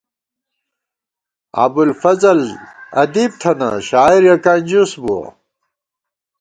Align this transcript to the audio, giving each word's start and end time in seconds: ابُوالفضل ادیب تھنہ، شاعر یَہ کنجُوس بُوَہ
ابُوالفضل 1.63 2.39
ادیب 3.01 3.31
تھنہ، 3.41 3.69
شاعر 3.87 4.21
یَہ 4.27 4.35
کنجُوس 4.43 4.91
بُوَہ 5.01 5.23